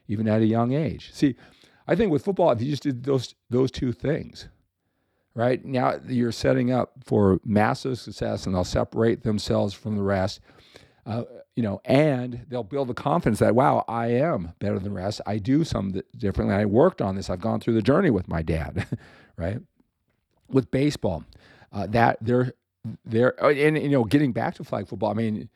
even 0.08 0.26
at 0.28 0.42
a 0.42 0.46
young 0.46 0.72
age. 0.72 1.12
See, 1.14 1.36
I 1.86 1.94
think 1.94 2.10
with 2.10 2.24
football, 2.24 2.50
if 2.50 2.60
you 2.60 2.70
just 2.70 2.82
did 2.82 3.04
those, 3.04 3.34
those 3.48 3.70
two 3.70 3.92
things, 3.92 4.48
right? 5.34 5.64
Now 5.64 5.98
you're 6.06 6.32
setting 6.32 6.70
up 6.70 6.92
for 7.04 7.40
massive 7.44 7.98
success 7.98 8.46
and 8.46 8.54
they'll 8.54 8.64
separate 8.64 9.22
themselves 9.22 9.74
from 9.74 9.96
the 9.96 10.02
rest. 10.02 10.40
Uh, 11.04 11.24
you 11.56 11.62
know, 11.62 11.80
and 11.84 12.46
they'll 12.48 12.62
build 12.62 12.88
the 12.88 12.94
confidence 12.94 13.40
that, 13.40 13.54
wow, 13.54 13.84
I 13.88 14.06
am 14.08 14.52
better 14.58 14.74
than 14.74 14.84
the 14.84 15.00
rest. 15.00 15.20
I 15.26 15.38
do 15.38 15.64
something 15.64 16.02
differently. 16.16 16.54
I 16.54 16.64
worked 16.64 17.02
on 17.02 17.16
this. 17.16 17.28
I've 17.28 17.40
gone 17.40 17.60
through 17.60 17.74
the 17.74 17.82
journey 17.82 18.10
with 18.10 18.28
my 18.28 18.40
dad, 18.40 18.86
right? 19.36 19.58
With 20.48 20.70
baseball, 20.70 21.24
uh, 21.72 21.86
that 21.88 22.18
they're, 22.20 22.52
they're, 23.04 23.34
oh, 23.44 23.50
and, 23.50 23.76
you 23.76 23.90
know, 23.90 24.04
getting 24.04 24.32
back 24.32 24.54
to 24.56 24.64
flag 24.64 24.88
football, 24.88 25.10
I 25.10 25.14
mean, 25.14 25.48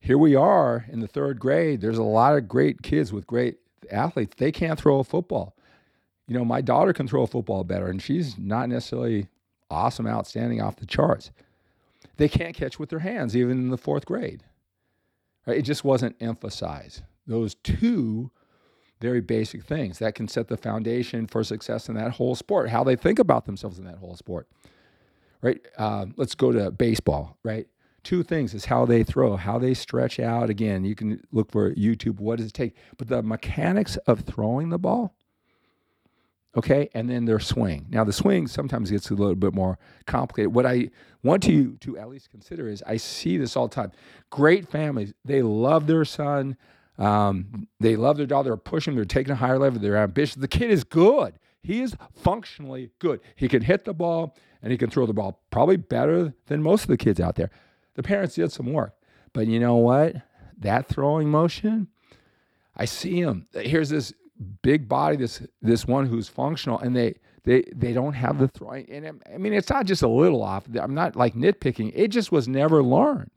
here 0.00 0.18
we 0.18 0.34
are 0.34 0.86
in 0.88 1.00
the 1.00 1.08
third 1.08 1.40
grade. 1.40 1.80
There's 1.80 1.98
a 1.98 2.02
lot 2.02 2.36
of 2.36 2.48
great 2.48 2.82
kids 2.82 3.12
with 3.12 3.26
great 3.26 3.58
athletes. 3.90 4.34
They 4.38 4.52
can't 4.52 4.78
throw 4.78 5.00
a 5.00 5.04
football. 5.04 5.56
You 6.30 6.38
know, 6.38 6.44
my 6.44 6.60
daughter 6.60 6.92
can 6.92 7.08
throw 7.08 7.24
a 7.24 7.26
football 7.26 7.64
better, 7.64 7.88
and 7.88 8.00
she's 8.00 8.38
not 8.38 8.68
necessarily 8.68 9.26
awesome, 9.68 10.06
outstanding, 10.06 10.62
off 10.62 10.76
the 10.76 10.86
charts. 10.86 11.32
They 12.18 12.28
can't 12.28 12.54
catch 12.54 12.78
with 12.78 12.88
their 12.88 13.00
hands, 13.00 13.36
even 13.36 13.58
in 13.58 13.70
the 13.70 13.76
fourth 13.76 14.06
grade. 14.06 14.44
Right? 15.44 15.58
It 15.58 15.62
just 15.62 15.82
wasn't 15.82 16.14
emphasized. 16.20 17.02
Those 17.26 17.56
two 17.56 18.30
very 19.00 19.20
basic 19.20 19.64
things 19.64 19.98
that 19.98 20.14
can 20.14 20.28
set 20.28 20.46
the 20.46 20.56
foundation 20.56 21.26
for 21.26 21.42
success 21.42 21.88
in 21.88 21.96
that 21.96 22.12
whole 22.12 22.36
sport, 22.36 22.68
how 22.68 22.84
they 22.84 22.94
think 22.94 23.18
about 23.18 23.46
themselves 23.46 23.80
in 23.80 23.84
that 23.86 23.98
whole 23.98 24.14
sport. 24.14 24.46
Right? 25.42 25.60
Uh, 25.76 26.06
let's 26.16 26.36
go 26.36 26.52
to 26.52 26.70
baseball, 26.70 27.38
right? 27.42 27.66
Two 28.04 28.22
things 28.22 28.54
is 28.54 28.66
how 28.66 28.86
they 28.86 29.02
throw, 29.02 29.34
how 29.34 29.58
they 29.58 29.74
stretch 29.74 30.20
out. 30.20 30.48
Again, 30.48 30.84
you 30.84 30.94
can 30.94 31.20
look 31.32 31.50
for 31.50 31.74
YouTube, 31.74 32.20
what 32.20 32.36
does 32.36 32.46
it 32.46 32.54
take? 32.54 32.76
But 32.98 33.08
the 33.08 33.20
mechanics 33.20 33.96
of 34.06 34.20
throwing 34.20 34.68
the 34.68 34.78
ball, 34.78 35.16
okay, 36.56 36.88
and 36.94 37.08
then 37.08 37.24
their 37.24 37.40
swing. 37.40 37.86
Now, 37.90 38.04
the 38.04 38.12
swing 38.12 38.46
sometimes 38.46 38.90
gets 38.90 39.10
a 39.10 39.14
little 39.14 39.34
bit 39.34 39.54
more 39.54 39.78
complicated. 40.06 40.54
What 40.54 40.66
I 40.66 40.90
want 41.22 41.46
you 41.46 41.76
to 41.80 41.98
at 41.98 42.08
least 42.08 42.30
consider 42.30 42.68
is 42.68 42.82
I 42.86 42.96
see 42.96 43.36
this 43.36 43.56
all 43.56 43.68
the 43.68 43.74
time. 43.74 43.92
Great 44.30 44.68
families, 44.68 45.12
they 45.24 45.42
love 45.42 45.86
their 45.86 46.04
son, 46.04 46.56
um, 46.98 47.68
they 47.78 47.96
love 47.96 48.16
their 48.16 48.26
daughter, 48.26 48.50
they're 48.50 48.56
pushing, 48.56 48.94
they're 48.94 49.04
taking 49.04 49.32
a 49.32 49.36
higher 49.36 49.58
level, 49.58 49.80
they're 49.80 49.96
ambitious. 49.96 50.34
The 50.34 50.48
kid 50.48 50.70
is 50.70 50.84
good. 50.84 51.34
He 51.62 51.82
is 51.82 51.94
functionally 52.14 52.90
good. 52.98 53.20
He 53.36 53.48
can 53.48 53.62
hit 53.62 53.84
the 53.84 53.94
ball 53.94 54.36
and 54.62 54.72
he 54.72 54.78
can 54.78 54.90
throw 54.90 55.06
the 55.06 55.12
ball 55.12 55.42
probably 55.50 55.76
better 55.76 56.34
than 56.46 56.62
most 56.62 56.82
of 56.82 56.88
the 56.88 56.96
kids 56.96 57.20
out 57.20 57.36
there. 57.36 57.50
The 57.94 58.02
parents 58.02 58.34
did 58.34 58.52
some 58.52 58.72
work. 58.72 58.94
But 59.32 59.46
you 59.46 59.60
know 59.60 59.76
what? 59.76 60.16
That 60.58 60.88
throwing 60.88 61.30
motion, 61.30 61.88
I 62.76 62.84
see 62.84 63.20
him. 63.20 63.46
Here's 63.52 63.90
this 63.90 64.12
big 64.62 64.88
body, 64.88 65.16
this 65.16 65.42
this 65.60 65.86
one 65.86 66.06
who's 66.06 66.28
functional, 66.28 66.78
and 66.78 66.94
they 66.94 67.14
they 67.44 67.62
they 67.74 67.92
don't 67.92 68.14
have 68.14 68.38
the 68.38 68.48
throwing. 68.48 68.88
And 68.90 69.22
I 69.32 69.38
mean, 69.38 69.52
it's 69.52 69.70
not 69.70 69.86
just 69.86 70.02
a 70.02 70.08
little 70.08 70.42
off. 70.42 70.64
I'm 70.80 70.94
not 70.94 71.16
like 71.16 71.34
nitpicking. 71.34 71.92
It 71.94 72.08
just 72.08 72.32
was 72.32 72.48
never 72.48 72.82
learned. 72.82 73.30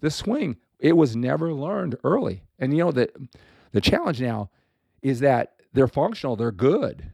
The 0.00 0.10
swing, 0.10 0.56
it 0.78 0.96
was 0.96 1.16
never 1.16 1.52
learned 1.52 1.96
early. 2.04 2.42
And 2.58 2.72
you 2.76 2.84
know 2.84 2.92
the 2.92 3.08
the 3.72 3.80
challenge 3.80 4.20
now 4.20 4.50
is 5.02 5.20
that 5.20 5.54
they're 5.72 5.88
functional. 5.88 6.36
They're 6.36 6.52
good. 6.52 7.10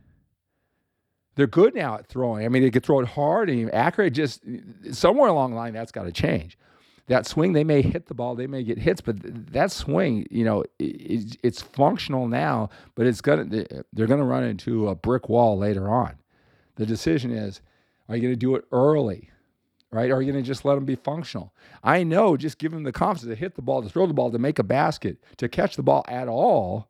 They're 1.34 1.46
good 1.46 1.74
now 1.74 1.94
at 1.94 2.06
throwing. 2.06 2.44
I 2.44 2.48
mean, 2.48 2.62
they 2.62 2.70
can 2.70 2.82
throw 2.82 3.00
it 3.00 3.08
hard 3.08 3.48
and 3.48 3.72
accurate. 3.72 4.12
Just 4.12 4.42
somewhere 4.90 5.30
along 5.30 5.52
the 5.52 5.56
line, 5.56 5.72
that's 5.72 5.92
got 5.92 6.04
to 6.04 6.12
change 6.12 6.58
that 7.08 7.26
swing, 7.26 7.52
they 7.52 7.64
may 7.64 7.82
hit 7.82 8.06
the 8.06 8.14
ball, 8.14 8.34
they 8.34 8.46
may 8.46 8.62
get 8.62 8.78
hits, 8.78 9.00
but 9.00 9.16
that 9.52 9.72
swing, 9.72 10.26
you 10.30 10.44
know, 10.44 10.64
it, 10.78 11.36
it's 11.42 11.60
functional 11.60 12.28
now, 12.28 12.70
but 12.94 13.06
it's 13.06 13.20
gonna 13.20 13.66
they're 13.92 14.06
gonna 14.06 14.24
run 14.24 14.44
into 14.44 14.88
a 14.88 14.94
brick 14.94 15.28
wall 15.28 15.58
later 15.58 15.90
on. 15.90 16.14
The 16.76 16.86
decision 16.86 17.32
is, 17.32 17.60
are 18.08 18.16
you 18.16 18.22
gonna 18.22 18.36
do 18.36 18.54
it 18.54 18.64
early, 18.70 19.30
right? 19.90 20.10
Are 20.10 20.22
you 20.22 20.30
gonna 20.30 20.42
just 20.42 20.64
let 20.64 20.76
them 20.76 20.84
be 20.84 20.94
functional? 20.94 21.52
I 21.82 22.04
know, 22.04 22.36
just 22.36 22.58
give 22.58 22.72
them 22.72 22.84
the 22.84 22.92
confidence 22.92 23.36
to 23.36 23.40
hit 23.40 23.56
the 23.56 23.62
ball, 23.62 23.82
to 23.82 23.88
throw 23.88 24.06
the 24.06 24.14
ball, 24.14 24.30
to 24.30 24.38
make 24.38 24.60
a 24.60 24.64
basket, 24.64 25.18
to 25.38 25.48
catch 25.48 25.76
the 25.76 25.82
ball 25.82 26.04
at 26.08 26.28
all. 26.28 26.88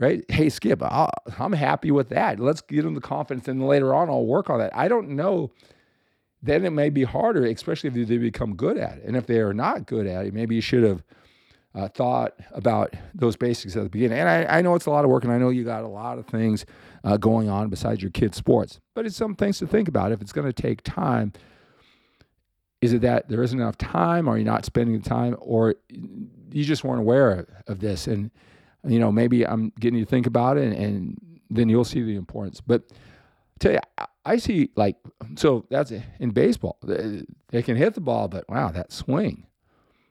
Right? 0.00 0.24
Hey, 0.28 0.48
Skip, 0.48 0.82
i 0.82 1.08
am 1.38 1.52
happy 1.52 1.92
with 1.92 2.08
that. 2.08 2.40
Let's 2.40 2.60
give 2.60 2.84
them 2.84 2.94
the 2.94 3.00
confidence, 3.00 3.48
and 3.48 3.66
later 3.66 3.94
on, 3.94 4.08
I'll 4.08 4.26
work 4.26 4.50
on 4.50 4.58
that. 4.58 4.76
I 4.76 4.88
don't 4.88 5.10
know 5.10 5.52
then 6.44 6.64
it 6.66 6.70
may 6.70 6.90
be 6.90 7.04
harder, 7.04 7.46
especially 7.46 7.88
if 7.88 8.08
they 8.08 8.18
become 8.18 8.54
good 8.54 8.76
at 8.76 8.98
it. 8.98 9.04
And 9.04 9.16
if 9.16 9.26
they 9.26 9.38
are 9.38 9.54
not 9.54 9.86
good 9.86 10.06
at 10.06 10.26
it, 10.26 10.34
maybe 10.34 10.54
you 10.54 10.60
should 10.60 10.84
have 10.84 11.02
uh, 11.74 11.88
thought 11.88 12.34
about 12.52 12.94
those 13.14 13.34
basics 13.34 13.74
at 13.76 13.82
the 13.82 13.88
beginning. 13.88 14.18
And 14.18 14.28
I, 14.28 14.58
I, 14.58 14.62
know 14.62 14.74
it's 14.74 14.86
a 14.86 14.90
lot 14.90 15.04
of 15.04 15.10
work, 15.10 15.24
and 15.24 15.32
I 15.32 15.38
know 15.38 15.48
you 15.48 15.64
got 15.64 15.82
a 15.82 15.88
lot 15.88 16.18
of 16.18 16.26
things 16.26 16.66
uh, 17.02 17.16
going 17.16 17.48
on 17.48 17.70
besides 17.70 18.02
your 18.02 18.10
kids' 18.10 18.36
sports, 18.36 18.78
but 18.94 19.06
it's 19.06 19.16
some 19.16 19.34
things 19.34 19.58
to 19.58 19.66
think 19.66 19.88
about. 19.88 20.12
If 20.12 20.20
it's 20.20 20.32
going 20.32 20.46
to 20.46 20.52
take 20.52 20.82
time, 20.82 21.32
is 22.80 22.92
it 22.92 23.00
that 23.00 23.28
there 23.28 23.42
isn't 23.42 23.58
enough 23.58 23.78
time? 23.78 24.28
Are 24.28 24.36
you 24.36 24.44
not 24.44 24.66
spending 24.66 25.00
the 25.00 25.08
time, 25.08 25.36
or 25.40 25.74
you 25.88 26.64
just 26.64 26.84
weren't 26.84 27.00
aware 27.00 27.62
of 27.66 27.80
this? 27.80 28.06
And 28.06 28.30
you 28.86 28.98
know, 28.98 29.10
maybe 29.10 29.46
I'm 29.46 29.72
getting 29.80 29.98
you 29.98 30.04
to 30.04 30.10
think 30.10 30.26
about 30.26 30.58
it, 30.58 30.64
and, 30.64 30.74
and 30.74 31.40
then 31.48 31.70
you'll 31.70 31.84
see 31.84 32.02
the 32.02 32.16
importance. 32.16 32.60
But 32.60 32.82
tell 33.58 33.72
you, 33.72 33.78
I 34.24 34.36
see 34.36 34.70
like 34.76 34.96
so 35.36 35.66
that's 35.70 35.92
in 36.18 36.30
baseball. 36.30 36.78
They 36.82 37.62
can 37.62 37.76
hit 37.76 37.94
the 37.94 38.00
ball, 38.00 38.28
but 38.28 38.48
wow, 38.48 38.70
that 38.70 38.92
swing, 38.92 39.46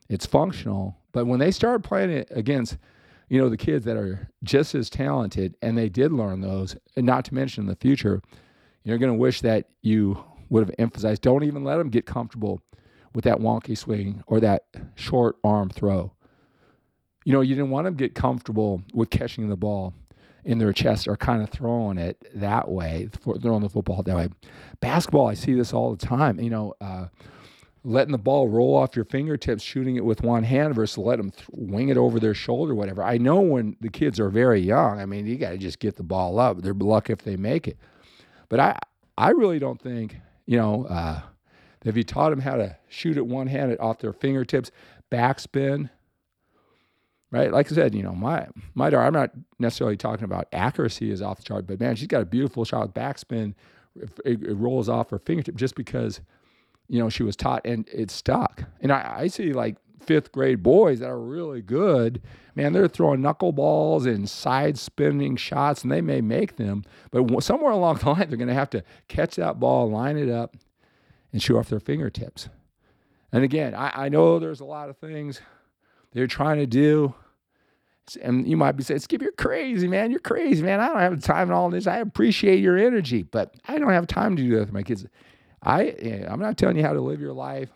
it's 0.08 0.26
functional. 0.26 0.96
But 1.12 1.26
when 1.26 1.40
they 1.40 1.50
start 1.50 1.82
playing 1.82 2.10
it 2.10 2.28
against, 2.30 2.76
you 3.28 3.40
know, 3.40 3.48
the 3.48 3.56
kids 3.56 3.84
that 3.84 3.96
are 3.96 4.28
just 4.42 4.74
as 4.74 4.90
talented, 4.90 5.56
and 5.62 5.76
they 5.76 5.88
did 5.88 6.12
learn 6.12 6.40
those, 6.40 6.76
and 6.96 7.06
not 7.06 7.24
to 7.26 7.34
mention 7.34 7.64
in 7.64 7.68
the 7.68 7.76
future, 7.76 8.20
you're 8.82 8.98
going 8.98 9.12
to 9.12 9.18
wish 9.18 9.40
that 9.40 9.68
you 9.82 10.22
would 10.50 10.66
have 10.66 10.74
emphasized. 10.78 11.22
Don't 11.22 11.44
even 11.44 11.64
let 11.64 11.76
them 11.76 11.88
get 11.88 12.06
comfortable 12.06 12.60
with 13.14 13.24
that 13.24 13.38
wonky 13.38 13.76
swing 13.76 14.22
or 14.26 14.40
that 14.40 14.64
short 14.94 15.36
arm 15.44 15.70
throw. 15.70 16.12
You 17.24 17.32
know, 17.32 17.40
you 17.40 17.54
didn't 17.54 17.70
want 17.70 17.86
them 17.86 17.96
to 17.96 18.04
get 18.04 18.14
comfortable 18.14 18.82
with 18.92 19.10
catching 19.10 19.48
the 19.48 19.56
ball 19.56 19.94
in 20.44 20.58
their 20.58 20.72
chest 20.72 21.08
are 21.08 21.16
kind 21.16 21.42
of 21.42 21.50
throwing 21.50 21.98
it 21.98 22.22
that 22.34 22.68
way, 22.68 23.08
throwing 23.40 23.62
the 23.62 23.68
football 23.68 24.02
that 24.02 24.16
way. 24.16 24.28
Basketball, 24.80 25.26
I 25.28 25.34
see 25.34 25.54
this 25.54 25.72
all 25.72 25.94
the 25.94 26.06
time. 26.06 26.38
You 26.38 26.50
know, 26.50 26.74
uh, 26.80 27.06
letting 27.84 28.12
the 28.12 28.18
ball 28.18 28.48
roll 28.48 28.76
off 28.76 28.96
your 28.96 29.04
fingertips, 29.04 29.62
shooting 29.62 29.96
it 29.96 30.04
with 30.04 30.22
one 30.22 30.42
hand 30.42 30.74
versus 30.74 30.98
let 30.98 31.16
them 31.16 31.30
th- 31.30 31.44
wing 31.52 31.90
it 31.90 31.96
over 31.96 32.18
their 32.18 32.34
shoulder, 32.34 32.74
whatever. 32.74 33.02
I 33.02 33.18
know 33.18 33.40
when 33.40 33.76
the 33.80 33.90
kids 33.90 34.18
are 34.18 34.30
very 34.30 34.60
young, 34.60 34.98
I 34.98 35.06
mean, 35.06 35.26
you 35.26 35.36
got 35.36 35.50
to 35.50 35.58
just 35.58 35.78
get 35.78 35.96
the 35.96 36.02
ball 36.02 36.38
up. 36.38 36.62
They're 36.62 36.72
lucky 36.72 37.12
if 37.12 37.22
they 37.22 37.36
make 37.36 37.68
it. 37.68 37.78
But 38.48 38.60
I, 38.60 38.78
I 39.18 39.30
really 39.30 39.58
don't 39.58 39.80
think, 39.80 40.16
you 40.46 40.56
know, 40.58 40.86
uh, 40.86 41.20
if 41.84 41.96
you 41.96 42.04
taught 42.04 42.30
them 42.30 42.40
how 42.40 42.56
to 42.56 42.76
shoot 42.88 43.16
it 43.18 43.26
one 43.26 43.46
handed 43.46 43.78
off 43.80 43.98
their 43.98 44.14
fingertips, 44.14 44.70
backspin, 45.10 45.90
right? 47.30 47.52
Like 47.52 47.70
I 47.70 47.74
said, 47.74 47.94
you 47.94 48.02
know, 48.02 48.14
my 48.14 48.46
my 48.74 48.90
daughter, 48.90 49.04
I'm 49.04 49.12
not 49.12 49.30
necessarily 49.58 49.96
talking 49.96 50.24
about 50.24 50.48
accuracy 50.52 51.10
is 51.10 51.22
off 51.22 51.38
the 51.38 51.42
chart, 51.42 51.66
but 51.66 51.80
man, 51.80 51.96
she's 51.96 52.08
got 52.08 52.22
a 52.22 52.26
beautiful 52.26 52.64
shot 52.64 52.82
with 52.82 52.94
backspin. 52.94 53.54
It, 54.24 54.42
it, 54.42 54.56
rolls 54.56 54.88
off 54.88 55.10
her 55.10 55.20
fingertip 55.20 55.54
just 55.54 55.76
because, 55.76 56.20
you 56.88 56.98
know, 56.98 57.08
she 57.08 57.22
was 57.22 57.36
taught 57.36 57.64
and 57.64 57.88
it 57.92 58.10
stuck. 58.10 58.64
And 58.80 58.90
I, 58.90 59.18
I 59.20 59.26
see 59.28 59.52
like 59.52 59.76
fifth 60.04 60.32
grade 60.32 60.62
boys 60.62 61.00
that 61.00 61.08
are 61.08 61.20
really 61.20 61.62
good. 61.62 62.22
Man, 62.54 62.72
they're 62.72 62.88
throwing 62.88 63.20
knuckleballs 63.20 64.06
and 64.06 64.28
side 64.28 64.78
spinning 64.78 65.36
shots, 65.36 65.82
and 65.82 65.90
they 65.90 66.00
may 66.00 66.20
make 66.20 66.56
them, 66.56 66.84
but 67.10 67.42
somewhere 67.42 67.72
along 67.72 67.98
the 67.98 68.10
line, 68.10 68.28
they're 68.28 68.36
going 68.38 68.48
to 68.48 68.54
have 68.54 68.70
to 68.70 68.84
catch 69.08 69.36
that 69.36 69.58
ball, 69.58 69.90
line 69.90 70.16
it 70.16 70.28
up, 70.28 70.56
and 71.32 71.42
shoot 71.42 71.58
off 71.58 71.68
their 71.68 71.80
fingertips. 71.80 72.48
And 73.32 73.42
again, 73.42 73.74
I, 73.74 74.04
I 74.04 74.08
know 74.08 74.38
there's 74.38 74.60
a 74.60 74.64
lot 74.64 74.88
of 74.88 74.96
things 74.98 75.40
they're 76.14 76.26
trying 76.26 76.58
to 76.58 76.66
do 76.66 77.14
and 78.22 78.46
you 78.46 78.56
might 78.56 78.72
be 78.72 78.82
saying, 78.82 79.00
Skip, 79.00 79.22
you're 79.22 79.32
crazy, 79.32 79.88
man. 79.88 80.10
You're 80.10 80.20
crazy, 80.20 80.62
man. 80.62 80.80
I 80.80 80.88
don't 80.88 80.98
have 80.98 81.20
the 81.20 81.26
time 81.26 81.48
and 81.48 81.52
all 81.52 81.70
this. 81.70 81.86
I 81.86 81.98
appreciate 81.98 82.60
your 82.60 82.76
energy, 82.76 83.22
but 83.22 83.54
I 83.66 83.78
don't 83.78 83.92
have 83.92 84.06
time 84.06 84.36
to 84.36 84.42
do 84.42 84.50
that 84.50 84.60
with 84.60 84.72
my 84.72 84.82
kids. 84.82 85.06
I, 85.62 85.94
I'm 86.28 86.40
not 86.40 86.58
telling 86.58 86.76
you 86.76 86.82
how 86.82 86.92
to 86.92 87.00
live 87.00 87.20
your 87.20 87.32
life. 87.32 87.70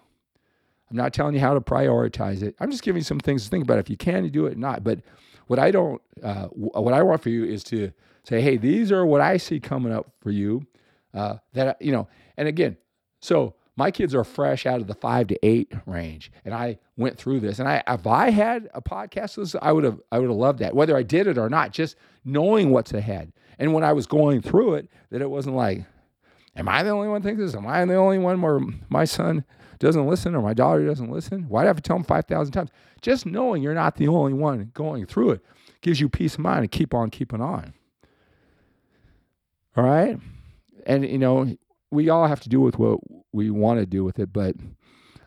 I'm 0.91 0.97
not 0.97 1.13
telling 1.13 1.35
you 1.35 1.41
how 1.41 1.55
to 1.55 1.61
prioritize 1.61 2.43
it. 2.43 2.55
I'm 2.61 2.71
just 2.71 2.83
giving 2.83 3.01
you 3.01 3.05
some 3.05 3.21
things 3.21 3.45
to 3.45 3.51
think 3.51 3.65
about. 3.65 3.79
If 3.79 3.91
you 3.91 3.97
can, 3.97 4.25
you 4.25 4.31
do 4.31 4.47
it. 4.47 4.57
Not. 4.59 4.85
But 4.85 5.01
what 5.47 5.59
I 5.59 5.71
don't, 5.71 6.01
uh, 6.23 6.47
what 6.47 6.95
I 6.95 7.03
want 7.03 7.23
for 7.23 7.31
you 7.31 7.45
is 7.45 7.63
to 7.65 7.91
say, 8.25 8.41
hey, 8.41 8.57
these 8.57 8.93
are 8.93 9.07
what 9.07 9.21
I 9.21 9.37
see 9.39 9.61
coming 9.61 9.93
up 9.93 10.13
for 10.21 10.31
you. 10.31 10.67
Uh, 11.15 11.37
that 11.55 11.81
you 11.81 11.91
know, 11.91 12.07
and 12.37 12.49
again, 12.49 12.77
so 13.21 13.55
my 13.79 13.93
kids 13.93 14.13
are 14.13 14.25
fresh 14.25 14.67
out 14.67 14.81
of 14.81 14.89
the 14.89 14.95
five 14.95 15.29
to 15.29 15.39
eight 15.47 15.73
range, 15.87 16.33
and 16.45 16.53
I 16.53 16.81
went 16.97 17.17
through 17.17 17.39
this. 17.39 17.61
And 17.61 17.69
I, 17.69 17.81
if 17.87 18.09
I 18.09 18.31
had 18.31 18.69
a 18.75 18.83
podcast, 18.83 19.57
I 19.63 19.71
would 19.71 19.85
have, 19.85 20.01
I 20.11 20.19
would 20.19 20.29
have 20.29 20.37
loved 20.37 20.59
that, 20.59 20.75
whether 20.75 20.97
I 20.97 21.05
did 21.05 21.29
it 21.29 21.39
or 21.39 21.49
not. 21.49 21.73
Just 21.73 21.95
knowing 22.25 22.71
what's 22.71 22.93
ahead, 22.93 23.33
and 23.57 23.73
when 23.73 23.85
I 23.85 23.93
was 23.93 24.09
going 24.09 24.43
through 24.43 24.75
it, 24.75 24.89
that 25.11 25.23
it 25.23 25.31
wasn't 25.31 25.55
like, 25.55 25.85
am 26.57 26.69
I 26.69 26.83
the 26.83 26.91
only 26.91 27.07
one 27.07 27.23
thinking 27.23 27.45
this? 27.45 27.55
Am 27.55 27.69
I 27.69 27.85
the 27.85 27.95
only 27.95 28.19
one 28.19 28.43
where 28.43 28.59
my 28.89 29.05
son 29.05 29.45
doesn't 29.79 30.09
listen 30.09 30.35
or 30.35 30.43
my 30.43 30.55
daughter 30.55 30.85
doesn't 30.85 31.13
listen? 31.13 31.49
Why 31.49 31.63
do 31.63 31.67
I 31.67 31.69
have 31.69 31.77
to 31.77 31.83
tell 31.83 31.97
them 31.97 32.05
five 32.05 32.25
thousand 32.25 32.55
times? 32.55 32.71
Just 33.01 33.27
knowing 33.27 33.63
you're 33.63 33.75
not 33.75 33.95
the 33.95 34.09
only 34.09 34.33
one 34.33 34.73
going 34.75 35.07
through 35.07 35.31
it 35.31 35.45
gives 35.83 36.01
you 36.01 36.09
peace 36.09 36.35
of 36.35 36.41
mind 36.41 36.61
and 36.61 36.71
keep 36.73 36.93
on 36.93 37.11
keeping 37.11 37.41
on. 37.41 37.75
All 39.77 39.85
right, 39.85 40.19
and 40.85 41.09
you 41.09 41.19
know 41.19 41.57
we 41.93 42.09
all 42.09 42.27
have 42.27 42.41
to 42.41 42.49
do 42.49 42.61
with 42.61 42.77
what 42.77 42.99
we 43.33 43.51
want 43.51 43.81
to 43.81 43.87
do 43.87 44.05
with 44.05 44.19
it. 44.19 44.33
But 44.33 44.57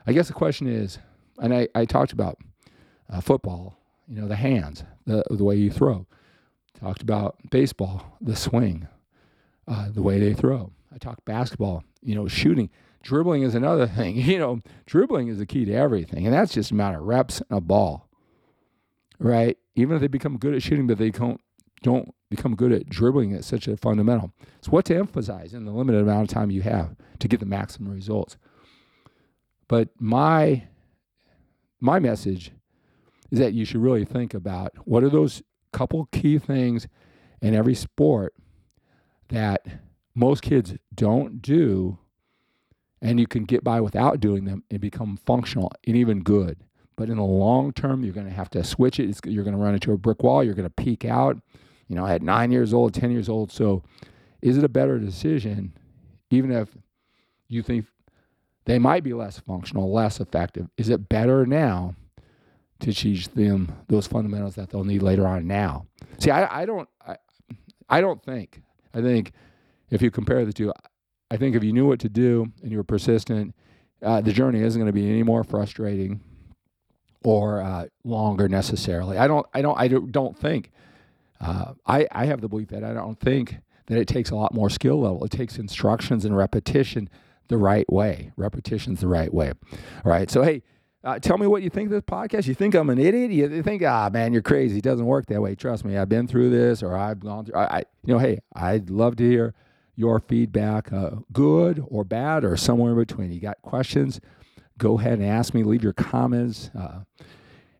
I 0.05 0.13
guess 0.13 0.27
the 0.27 0.33
question 0.33 0.67
is, 0.67 0.99
and 1.39 1.53
I, 1.53 1.67
I 1.75 1.85
talked 1.85 2.11
about 2.11 2.37
uh, 3.09 3.21
football, 3.21 3.77
you 4.07 4.19
know, 4.19 4.27
the 4.27 4.35
hands, 4.35 4.83
the, 5.05 5.23
the 5.29 5.43
way 5.43 5.55
you 5.55 5.71
throw. 5.71 6.05
Talked 6.79 7.01
about 7.01 7.37
baseball, 7.49 8.17
the 8.19 8.35
swing, 8.35 8.87
uh, 9.67 9.89
the 9.91 10.01
way 10.01 10.19
they 10.19 10.33
throw. 10.33 10.71
I 10.93 10.97
talked 10.97 11.25
basketball, 11.25 11.83
you 12.01 12.15
know, 12.15 12.27
shooting. 12.27 12.69
Dribbling 13.03 13.43
is 13.43 13.55
another 13.55 13.87
thing. 13.95 14.17
You 14.17 14.39
know, 14.39 14.59
dribbling 14.85 15.27
is 15.27 15.37
the 15.37 15.45
key 15.45 15.65
to 15.65 15.73
everything. 15.73 16.25
And 16.25 16.33
that's 16.33 16.53
just 16.53 16.71
a 16.71 16.75
matter 16.75 16.97
of 16.97 17.05
reps 17.05 17.41
and 17.49 17.57
a 17.57 17.61
ball, 17.61 18.07
right? 19.19 19.57
Even 19.75 19.95
if 19.95 20.01
they 20.01 20.07
become 20.07 20.37
good 20.37 20.55
at 20.55 20.63
shooting, 20.63 20.87
but 20.87 20.97
they 20.97 21.11
don't, 21.11 21.39
don't 21.83 22.13
become 22.31 22.55
good 22.55 22.71
at 22.71 22.89
dribbling 22.89 23.33
at 23.33 23.43
such 23.43 23.67
a 23.67 23.77
fundamental. 23.77 24.33
It's 24.57 24.69
what 24.69 24.85
to 24.85 24.95
emphasize 24.95 25.53
in 25.53 25.65
the 25.65 25.71
limited 25.71 26.01
amount 26.01 26.29
of 26.29 26.33
time 26.33 26.49
you 26.49 26.63
have 26.63 26.95
to 27.19 27.27
get 27.27 27.39
the 27.39 27.45
maximum 27.45 27.93
results. 27.93 28.37
But 29.67 29.89
my 29.99 30.63
my 31.79 31.99
message 31.99 32.51
is 33.29 33.39
that 33.39 33.53
you 33.53 33.65
should 33.65 33.81
really 33.81 34.05
think 34.05 34.33
about 34.33 34.73
what 34.85 35.03
are 35.03 35.09
those 35.09 35.43
couple 35.71 36.07
key 36.11 36.39
things 36.39 36.87
in 37.41 37.53
every 37.53 37.75
sport 37.75 38.33
that 39.29 39.65
most 40.15 40.41
kids 40.41 40.75
don't 40.93 41.41
do 41.41 41.97
and 43.01 43.19
you 43.19 43.27
can 43.27 43.45
get 43.45 43.63
by 43.63 43.81
without 43.81 44.19
doing 44.19 44.45
them 44.45 44.63
and 44.69 44.79
become 44.79 45.17
functional 45.25 45.71
and 45.87 45.95
even 45.95 46.21
good. 46.21 46.57
But 46.95 47.09
in 47.09 47.17
the 47.17 47.23
long 47.23 47.73
term, 47.73 48.03
you're 48.03 48.13
going 48.13 48.27
to 48.27 48.33
have 48.33 48.49
to 48.51 48.63
switch 48.63 48.99
it. 48.99 49.09
It's, 49.09 49.21
you're 49.25 49.43
going 49.43 49.55
to 49.55 49.63
run 49.63 49.73
into 49.73 49.91
a 49.91 49.97
brick 49.97 50.21
wall. 50.21 50.43
You're 50.43 50.53
going 50.53 50.69
to 50.69 50.83
peak 50.83 51.03
out, 51.03 51.37
you 51.91 51.97
know, 51.97 52.07
at 52.07 52.21
nine 52.21 52.53
years 52.53 52.73
old, 52.73 52.93
10 52.93 53.11
years 53.11 53.27
old. 53.27 53.51
So 53.51 53.83
is 54.41 54.57
it 54.57 54.63
a 54.63 54.69
better 54.69 54.97
decision, 54.97 55.73
even 56.29 56.49
if 56.49 56.69
you 57.49 57.61
think 57.61 57.85
they 58.63 58.79
might 58.79 59.03
be 59.03 59.11
less 59.11 59.39
functional, 59.39 59.91
less 59.91 60.21
effective? 60.21 60.69
Is 60.77 60.87
it 60.87 61.09
better 61.09 61.45
now 61.45 61.95
to 62.79 62.93
teach 62.93 63.27
them 63.27 63.73
those 63.89 64.07
fundamentals 64.07 64.55
that 64.55 64.69
they'll 64.69 64.85
need 64.85 65.01
later 65.01 65.27
on 65.27 65.47
now? 65.47 65.85
See, 66.17 66.31
I, 66.31 66.61
I 66.61 66.65
don't, 66.65 66.87
I, 67.05 67.17
I 67.89 67.99
don't 67.99 68.23
think, 68.23 68.61
I 68.93 69.01
think 69.01 69.33
if 69.89 70.01
you 70.01 70.11
compare 70.11 70.45
the 70.45 70.53
two, 70.53 70.71
I 71.29 71.35
think 71.35 71.57
if 71.57 71.63
you 71.63 71.73
knew 71.73 71.87
what 71.87 71.99
to 71.99 72.09
do 72.09 72.53
and 72.63 72.71
you 72.71 72.77
were 72.77 72.85
persistent, 72.85 73.53
uh, 74.01 74.21
the 74.21 74.31
journey 74.31 74.61
isn't 74.61 74.79
going 74.79 74.87
to 74.87 74.93
be 74.93 75.09
any 75.09 75.23
more 75.23 75.43
frustrating 75.43 76.21
or 77.25 77.61
uh, 77.61 77.87
longer 78.05 78.47
necessarily. 78.47 79.17
I 79.17 79.27
don't. 79.27 79.45
I 79.53 79.61
don't. 79.61 79.77
I 79.77 79.87
don't 79.89 80.37
think. 80.37 80.71
Uh, 81.41 81.73
I 81.85 82.07
I 82.11 82.25
have 82.25 82.39
the 82.39 82.47
belief 82.47 82.69
that 82.69 82.83
I 82.83 82.93
don't 82.93 83.19
think 83.19 83.57
that 83.87 83.97
it 83.97 84.07
takes 84.07 84.29
a 84.29 84.35
lot 84.35 84.53
more 84.53 84.69
skill 84.69 85.01
level. 85.01 85.25
It 85.25 85.31
takes 85.31 85.57
instructions 85.57 86.23
and 86.23 86.37
repetition 86.37 87.09
the 87.49 87.57
right 87.57 87.91
way. 87.91 88.31
Repetition's 88.37 89.01
the 89.01 89.07
right 89.07 89.33
way. 89.33 89.51
All 90.05 90.11
right. 90.11 90.29
So 90.29 90.43
hey. 90.43 90.63
Uh, 91.03 91.17
tell 91.17 91.39
me 91.39 91.47
what 91.47 91.63
you 91.63 91.69
think 91.71 91.87
of 91.87 91.91
this 91.93 92.01
podcast. 92.03 92.45
You 92.45 92.53
think 92.53 92.75
I'm 92.75 92.91
an 92.91 92.99
idiot? 92.99 93.31
You 93.31 93.63
think, 93.63 93.81
ah, 93.81 94.11
man, 94.13 94.33
you're 94.33 94.43
crazy. 94.43 94.77
It 94.77 94.83
doesn't 94.83 95.07
work 95.07 95.25
that 95.25 95.41
way. 95.41 95.55
Trust 95.55 95.83
me, 95.83 95.97
I've 95.97 96.09
been 96.09 96.27
through 96.27 96.51
this, 96.51 96.83
or 96.83 96.95
I've 96.95 97.19
gone 97.19 97.45
through. 97.45 97.55
I, 97.55 97.77
I 97.77 97.83
you 98.05 98.13
know, 98.13 98.19
hey, 98.19 98.37
I'd 98.53 98.91
love 98.91 99.15
to 99.15 99.27
hear 99.27 99.55
your 99.95 100.19
feedback, 100.19 100.93
uh, 100.93 101.11
good 101.31 101.83
or 101.87 102.03
bad 102.03 102.43
or 102.43 102.55
somewhere 102.55 102.91
in 102.91 102.99
between. 102.99 103.31
You 103.31 103.39
got 103.39 103.59
questions? 103.63 104.19
Go 104.77 104.99
ahead 104.99 105.13
and 105.13 105.27
ask 105.27 105.55
me. 105.55 105.63
Leave 105.63 105.83
your 105.83 105.93
comments 105.93 106.69
uh, 106.77 107.01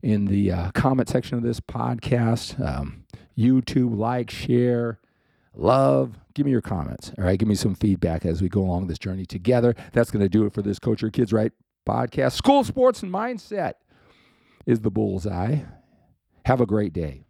in 0.02 0.26
the 0.26 0.52
uh, 0.52 0.72
comment 0.72 1.10
section 1.10 1.38
of 1.38 1.44
this 1.44 1.60
podcast. 1.60 2.60
Um, 2.60 3.01
YouTube, 3.38 3.98
like, 3.98 4.30
share, 4.30 5.00
love. 5.56 6.18
Give 6.34 6.46
me 6.46 6.52
your 6.52 6.62
comments. 6.62 7.12
All 7.18 7.26
right. 7.26 7.38
Give 7.38 7.48
me 7.48 7.56
some 7.56 7.76
feedback 7.76 8.26
as 8.26 8.42
we 8.42 8.50
go 8.50 8.62
along 8.62 8.88
this 8.88 9.00
journey 9.00 9.26
together. 9.26 9.76
That's 9.94 10.12
going 10.12 10.24
to 10.24 10.30
do 10.30 10.46
it 10.46 10.54
for 10.54 10.62
this 10.62 10.80
Coach 10.80 11.02
Your 11.02 11.12
Kids 11.12 11.34
Right 11.34 11.52
podcast. 11.88 12.34
School, 12.34 12.64
sports, 12.64 13.04
and 13.04 13.12
mindset 13.12 13.74
is 14.66 14.80
the 14.80 14.92
bullseye. 14.92 15.60
Have 16.46 16.62
a 16.62 16.66
great 16.66 16.94
day. 16.94 17.26